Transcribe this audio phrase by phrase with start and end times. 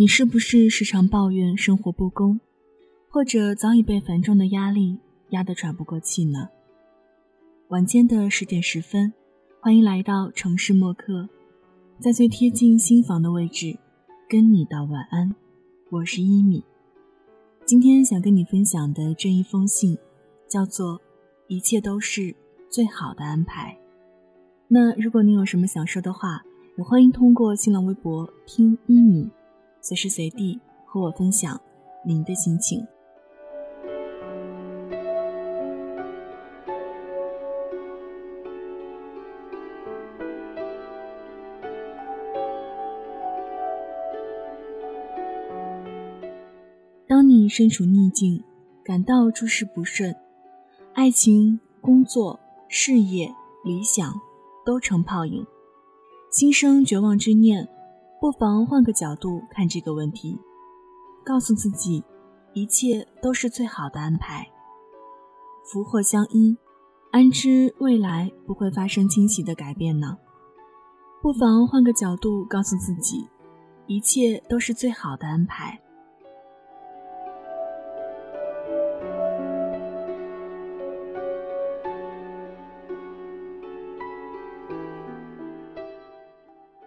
[0.00, 2.40] 你是不是时常抱怨生活不公，
[3.10, 4.96] 或者早已被繁重的压力
[5.28, 6.48] 压得喘不过气呢？
[7.68, 9.12] 晚间的十点十分，
[9.60, 11.28] 欢迎来到城市默客，
[11.98, 13.78] 在最贴近心房的位置，
[14.26, 15.34] 跟你道晚安。
[15.90, 16.64] 我是一米，
[17.66, 19.98] 今天想跟你分享的这一封信，
[20.48, 20.94] 叫做
[21.46, 22.34] 《一切都是
[22.70, 23.74] 最好的安排》。
[24.66, 26.42] 那如果你有什么想说的话，
[26.78, 29.28] 也欢迎通过新浪微博听一米。
[29.80, 31.60] 随时随地和我分享
[32.04, 32.86] 您的心情。
[47.08, 48.42] 当你身处逆境，
[48.84, 50.14] 感到诸事不顺，
[50.94, 54.14] 爱情、工作、事业、理想
[54.64, 55.44] 都成泡影，
[56.30, 57.68] 心生绝望之念。
[58.20, 60.38] 不妨换个角度看这个问题，
[61.24, 62.04] 告诉自己，
[62.52, 64.46] 一切都是最好的安排。
[65.64, 66.54] 福祸相依，
[67.12, 70.18] 安知未来不会发生惊喜的改变呢？
[71.22, 73.26] 不妨换个角度告诉自己，
[73.86, 75.80] 一切都是最好的安排。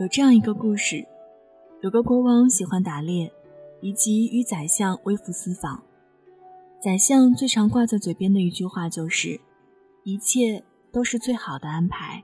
[0.00, 1.06] 有这样一个故事。
[1.82, 3.32] 有个国王喜欢打猎，
[3.80, 5.82] 以及与宰相微服私访。
[6.78, 9.40] 宰相最常挂在嘴边的一句话就是
[10.04, 12.22] ：“一切都是最好的安排。”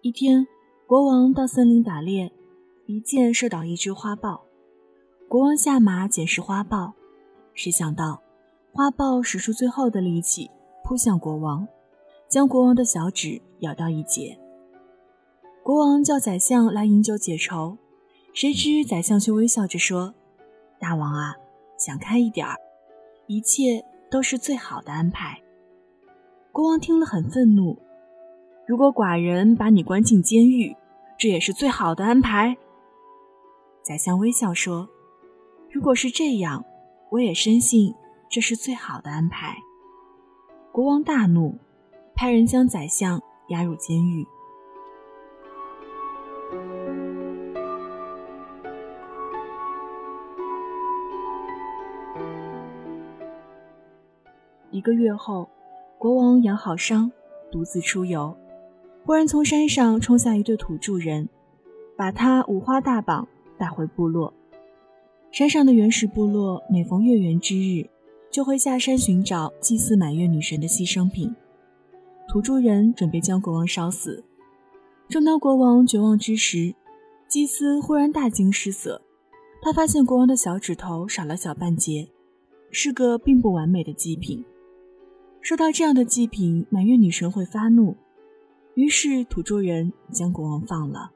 [0.00, 0.46] 一天，
[0.86, 2.32] 国王到森林打猎，
[2.86, 4.42] 一箭射倒一只花豹。
[5.28, 6.94] 国王下马捡拾花豹，
[7.52, 8.22] 谁想到
[8.72, 10.50] 花豹使出最后的力气
[10.82, 11.68] 扑向国王，
[12.26, 14.38] 将国王的小指咬掉一截。
[15.62, 17.76] 国王叫宰相来饮酒解愁。
[18.32, 20.14] 谁知宰相却微笑着说
[20.78, 21.34] ：“大王啊，
[21.76, 22.56] 想开一点儿，
[23.26, 25.40] 一切都是最好的安排。”
[26.52, 27.76] 国王听了很愤怒
[28.66, 30.74] ：“如果寡人把你关进监狱，
[31.18, 32.56] 这也是最好的安排。”
[33.82, 34.88] 宰相微笑说
[35.70, 36.64] ：“如果是这样，
[37.10, 37.94] 我也深信
[38.30, 39.56] 这是最好的安排。”
[40.72, 41.58] 国王大怒，
[42.14, 44.24] 派人将宰相押入监狱。
[54.80, 55.46] 一个月后，
[55.98, 57.12] 国王养好伤，
[57.52, 58.34] 独自出游，
[59.04, 61.28] 忽然从山上冲下一对土著人，
[61.98, 64.32] 把他五花大绑带回部落。
[65.30, 67.90] 山上的原始部落每逢月圆之日，
[68.30, 71.36] 就会下山寻找祭祀满月女神的牺牲品。
[72.26, 74.24] 土著人准备将国王烧死。
[75.10, 76.74] 正当国王绝望之时，
[77.28, 79.02] 祭司忽然大惊失色，
[79.60, 82.08] 他发现国王的小指头少了小半截，
[82.70, 84.42] 是个并不完美的祭品。
[85.42, 87.96] 收到这样的祭品，满月女神会发怒。
[88.74, 91.10] 于是土著人将国王放了。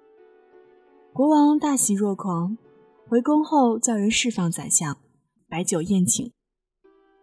[1.12, 2.56] 国王大喜若狂，
[3.06, 4.96] 回宫后叫人释放宰相，
[5.48, 6.32] 摆酒宴请。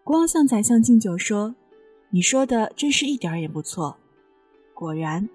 [0.03, 1.55] 国王向宰相敬酒说
[2.11, 3.97] ：“你说的真是一点也不错。
[4.73, 5.27] 果然，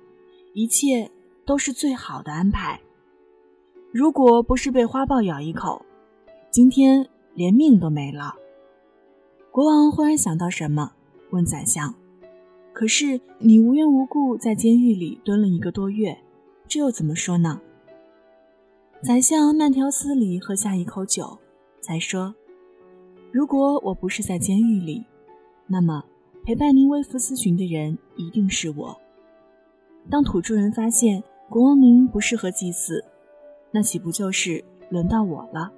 [0.55, 1.10] 一切
[1.44, 2.81] 都是最好的安排。
[3.93, 5.84] 如果不是被花豹咬一口，
[6.50, 8.34] 今天连命都没了。”
[9.53, 10.93] 国王忽然想到什么。
[11.31, 11.94] 问宰相
[12.72, 16.19] ：“可是你无缘无故在监狱里蹲了一个多月，
[16.69, 17.60] 这又怎么说呢？”
[19.03, 21.38] 宰相慢条斯理喝下一口酒，
[21.81, 22.34] 才说
[23.32, 25.04] ：“如果我不是在监狱里，
[25.66, 26.04] 那么
[26.44, 28.97] 陪伴您微服私巡的人一定是我。
[30.10, 33.04] 当土著人发现国王您不适合祭祀，
[33.70, 35.72] 那岂不就是轮到我了？”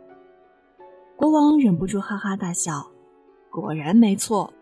[1.16, 2.86] 国王忍不住哈哈大笑
[3.50, 4.52] ：“果然没错。”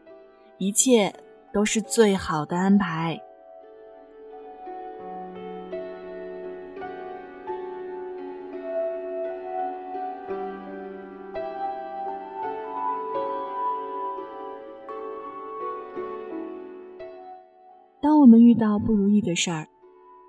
[0.58, 1.12] 一切
[1.52, 3.20] 都是最好的安排。
[18.00, 19.68] 当我们遇到不如意的事儿，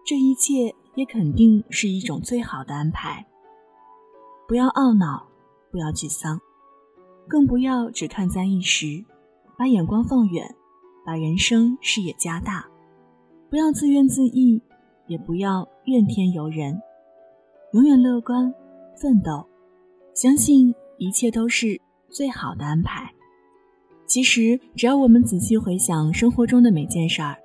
[0.05, 3.25] 这一切也肯定是一种最好的安排。
[4.47, 5.27] 不要懊恼，
[5.71, 6.39] 不要沮丧，
[7.27, 9.05] 更不要只看在一时。
[9.57, 10.53] 把眼光放远，
[11.03, 12.65] 把人生视野加大，
[13.49, 14.61] 不要自怨自艾，
[15.07, 16.79] 也不要怨天尤人，
[17.73, 18.53] 永远乐观
[18.95, 19.43] 奋斗，
[20.13, 23.11] 相信一切都是最好的安排。
[24.05, 27.35] 其实，只要我们仔细回想生活中的每件事儿，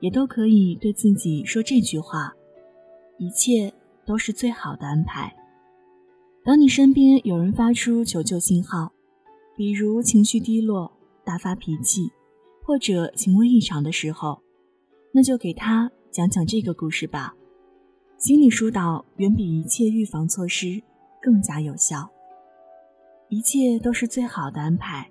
[0.00, 2.32] 也都可以对自己说这句话：
[3.18, 3.72] 一切
[4.06, 5.32] 都是最好的安排。
[6.44, 8.90] 当你身边有人发出求救信号，
[9.54, 10.90] 比如情绪低落、
[11.32, 12.12] 大发脾气，
[12.62, 14.42] 或者行为异常的时候，
[15.14, 17.34] 那就给他讲讲这个故事吧。
[18.18, 20.82] 心理疏导远比一切预防措施
[21.22, 22.10] 更加有效。
[23.30, 25.10] 一切都是最好的安排，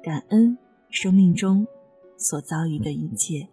[0.00, 0.56] 感恩
[0.90, 1.66] 生命中
[2.16, 3.48] 所遭遇的一切。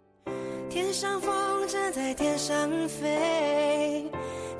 [0.68, 4.08] 天上风筝在天上飞，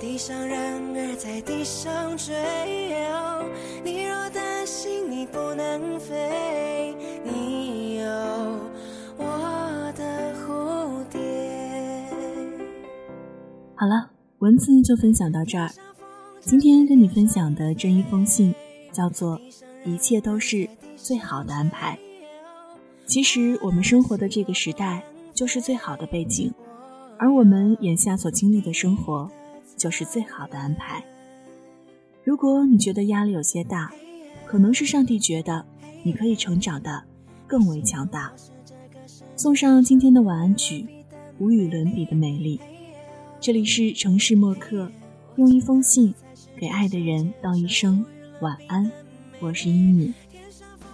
[0.01, 0.59] 地上人
[0.97, 2.35] 儿在地上追。
[3.85, 6.30] 你若担心你不能飞，
[14.41, 15.71] 文字就分享到这儿。
[16.41, 18.55] 今天跟你分享的这一封信。
[18.93, 19.41] 叫做
[19.85, 21.97] 一切都是最好的安排。
[23.07, 26.53] 其实我们生活的这个时代就是最好的背景，
[27.17, 29.31] 而我们眼下所经历的生活
[29.77, 31.05] 就是最好的安排。
[32.25, 33.93] 如果你觉得压力有些大，
[34.45, 35.65] 可能是上帝觉得
[36.03, 37.05] 你可以成长的
[37.47, 38.33] 更为强大。
[39.37, 40.85] 送上今天的晚安曲，
[41.39, 42.61] 无与伦比的美丽。
[43.41, 44.93] 这里是城市默客，
[45.37, 46.13] 用一封信
[46.59, 48.05] 给爱的人道一声。
[48.43, 48.93] 晚安，
[49.41, 50.13] 我是一米。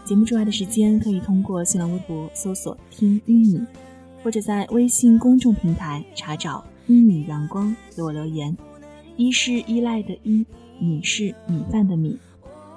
[0.04, 3.60] 节目之外的时间，可以通过新浪微博搜索“听一米”，
[4.22, 8.56] 或者在微信公众平台查找“一米阳光”给我留言。
[9.16, 10.46] 一是依赖的依，
[10.78, 12.16] 米是米饭的米。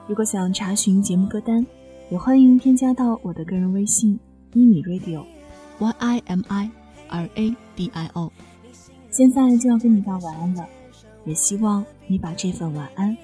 [0.08, 1.64] 如果想查询节目歌单，
[2.10, 4.20] 也欢迎添加到我的个人微信
[4.56, 6.72] “一米 radio”，y i m i
[7.08, 8.32] r a d i o。
[9.20, 10.66] 现在就要跟你道晚安了，
[11.26, 13.18] 也希望你把这份晚安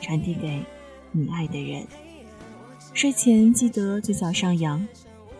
[0.00, 0.60] 传递给。
[1.12, 1.86] 你爱的人，
[2.92, 4.84] 睡前记得嘴角上扬，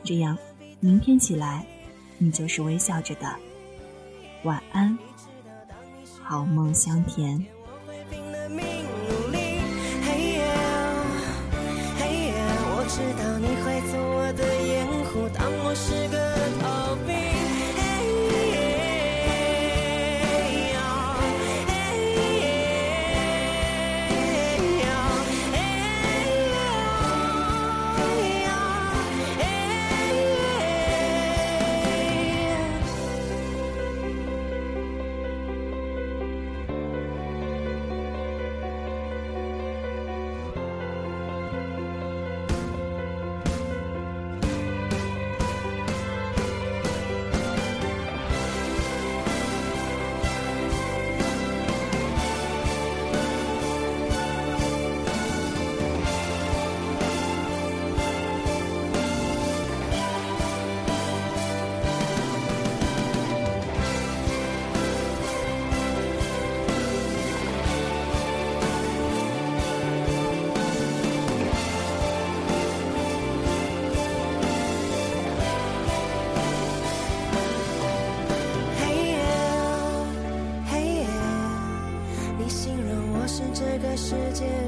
[0.05, 0.39] 这样
[0.79, 1.67] 明天起来
[2.19, 3.35] 你就是微笑着的。
[4.45, 4.97] 晚安，
[6.23, 7.45] 好梦香甜。